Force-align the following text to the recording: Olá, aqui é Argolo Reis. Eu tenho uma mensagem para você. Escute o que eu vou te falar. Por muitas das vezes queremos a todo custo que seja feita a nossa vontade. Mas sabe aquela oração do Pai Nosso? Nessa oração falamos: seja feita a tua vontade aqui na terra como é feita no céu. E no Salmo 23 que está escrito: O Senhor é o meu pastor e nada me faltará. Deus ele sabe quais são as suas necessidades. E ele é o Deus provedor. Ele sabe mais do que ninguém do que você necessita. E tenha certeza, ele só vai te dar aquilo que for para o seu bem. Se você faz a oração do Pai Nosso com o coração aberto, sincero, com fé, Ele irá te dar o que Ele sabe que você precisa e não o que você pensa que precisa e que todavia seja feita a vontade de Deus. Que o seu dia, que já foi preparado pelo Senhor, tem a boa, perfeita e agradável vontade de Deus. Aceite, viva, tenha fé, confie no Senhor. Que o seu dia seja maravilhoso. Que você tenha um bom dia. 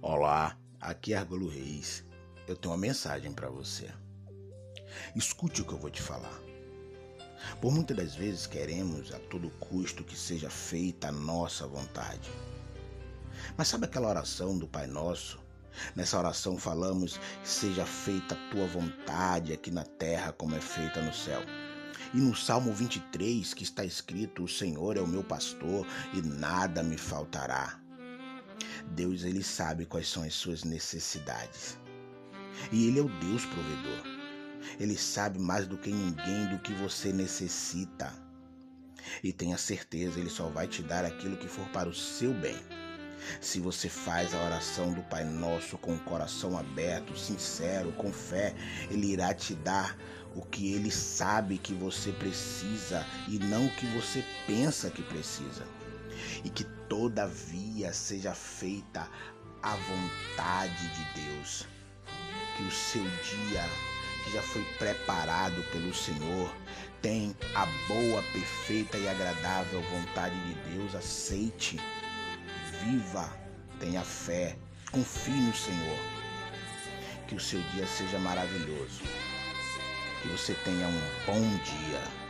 Olá, 0.00 0.56
aqui 0.80 1.12
é 1.12 1.16
Argolo 1.16 1.48
Reis. 1.48 2.04
Eu 2.46 2.54
tenho 2.54 2.72
uma 2.72 2.80
mensagem 2.80 3.32
para 3.32 3.50
você. 3.50 3.90
Escute 5.16 5.60
o 5.60 5.64
que 5.64 5.72
eu 5.72 5.78
vou 5.78 5.90
te 5.90 6.00
falar. 6.00 6.40
Por 7.60 7.72
muitas 7.72 7.96
das 7.96 8.14
vezes 8.14 8.46
queremos 8.46 9.12
a 9.12 9.18
todo 9.18 9.50
custo 9.58 10.04
que 10.04 10.16
seja 10.16 10.48
feita 10.48 11.08
a 11.08 11.12
nossa 11.12 11.66
vontade. 11.66 12.30
Mas 13.56 13.66
sabe 13.66 13.86
aquela 13.86 14.08
oração 14.08 14.56
do 14.56 14.68
Pai 14.68 14.86
Nosso? 14.86 15.40
Nessa 15.96 16.16
oração 16.16 16.56
falamos: 16.56 17.18
seja 17.42 17.84
feita 17.84 18.36
a 18.36 18.50
tua 18.52 18.68
vontade 18.68 19.52
aqui 19.52 19.72
na 19.72 19.84
terra 19.84 20.30
como 20.30 20.54
é 20.54 20.60
feita 20.60 21.02
no 21.02 21.12
céu. 21.12 21.42
E 22.14 22.18
no 22.18 22.36
Salmo 22.36 22.72
23 22.72 23.52
que 23.52 23.64
está 23.64 23.84
escrito: 23.84 24.44
O 24.44 24.48
Senhor 24.48 24.96
é 24.96 25.00
o 25.00 25.08
meu 25.08 25.24
pastor 25.24 25.84
e 26.14 26.22
nada 26.22 26.84
me 26.84 26.96
faltará. 26.96 27.87
Deus 28.86 29.24
ele 29.24 29.42
sabe 29.42 29.86
quais 29.86 30.08
são 30.08 30.22
as 30.22 30.34
suas 30.34 30.64
necessidades. 30.64 31.78
E 32.72 32.88
ele 32.88 32.98
é 32.98 33.02
o 33.02 33.08
Deus 33.20 33.44
provedor. 33.46 34.18
Ele 34.78 34.96
sabe 34.96 35.38
mais 35.38 35.66
do 35.66 35.78
que 35.78 35.90
ninguém 35.90 36.46
do 36.48 36.58
que 36.58 36.72
você 36.74 37.12
necessita. 37.12 38.12
E 39.22 39.32
tenha 39.32 39.56
certeza, 39.56 40.18
ele 40.18 40.30
só 40.30 40.48
vai 40.48 40.66
te 40.66 40.82
dar 40.82 41.04
aquilo 41.04 41.36
que 41.36 41.48
for 41.48 41.66
para 41.68 41.88
o 41.88 41.94
seu 41.94 42.32
bem. 42.34 42.56
Se 43.40 43.60
você 43.60 43.88
faz 43.88 44.34
a 44.34 44.44
oração 44.44 44.92
do 44.92 45.02
Pai 45.02 45.24
Nosso 45.24 45.76
com 45.78 45.94
o 45.94 46.00
coração 46.00 46.56
aberto, 46.56 47.18
sincero, 47.18 47.92
com 47.92 48.12
fé, 48.12 48.54
Ele 48.90 49.12
irá 49.12 49.34
te 49.34 49.54
dar 49.54 49.96
o 50.34 50.42
que 50.42 50.72
Ele 50.72 50.90
sabe 50.90 51.58
que 51.58 51.74
você 51.74 52.12
precisa 52.12 53.04
e 53.28 53.38
não 53.38 53.66
o 53.66 53.74
que 53.74 53.86
você 53.86 54.24
pensa 54.46 54.90
que 54.90 55.02
precisa 55.02 55.66
e 56.44 56.50
que 56.50 56.64
todavia 56.88 57.92
seja 57.92 58.34
feita 58.34 59.08
a 59.62 59.76
vontade 59.76 60.88
de 60.88 61.22
Deus. 61.22 61.66
Que 62.56 62.62
o 62.64 62.70
seu 62.70 63.02
dia, 63.02 63.64
que 64.24 64.32
já 64.32 64.42
foi 64.42 64.64
preparado 64.78 65.62
pelo 65.70 65.94
Senhor, 65.94 66.52
tem 67.00 67.36
a 67.54 67.66
boa, 67.86 68.22
perfeita 68.32 68.96
e 68.98 69.08
agradável 69.08 69.82
vontade 69.82 70.34
de 70.42 70.54
Deus. 70.70 70.94
Aceite, 70.94 71.78
viva, 72.82 73.30
tenha 73.78 74.02
fé, 74.02 74.56
confie 74.90 75.30
no 75.30 75.54
Senhor. 75.54 75.98
Que 77.28 77.34
o 77.34 77.40
seu 77.40 77.60
dia 77.74 77.86
seja 77.86 78.18
maravilhoso. 78.18 79.02
Que 80.22 80.28
você 80.28 80.54
tenha 80.64 80.88
um 80.88 81.00
bom 81.26 81.56
dia. 81.58 82.27